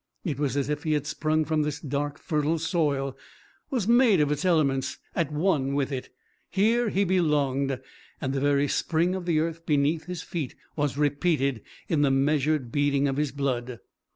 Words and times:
It 0.25 0.39
was 0.39 0.57
as 0.57 0.67
if 0.67 0.81
he 0.81 0.93
had 0.93 1.05
sprung 1.05 1.45
from 1.45 1.61
this 1.61 1.79
dark 1.79 2.17
fertile 2.17 2.57
soil, 2.57 3.15
was 3.69 3.87
made 3.87 4.19
of 4.19 4.31
its 4.31 4.43
elements, 4.43 4.97
at 5.15 5.31
one 5.31 5.75
with 5.75 5.91
it. 5.91 6.09
Here 6.49 6.89
he 6.89 7.03
belonged, 7.03 7.79
and 8.19 8.33
the 8.33 8.41
very 8.41 8.67
spring 8.67 9.13
of 9.13 9.27
the 9.27 9.37
earth 9.39 9.63
beneath 9.63 10.05
his 10.05 10.23
feet 10.23 10.55
was 10.75 10.97
repeated 10.97 11.61
in 11.87 12.01
the 12.01 12.09
measured 12.09 12.71
beating 12.71 13.07
of 13.07 13.17
his 13.17 13.31
blood. 13.31 13.79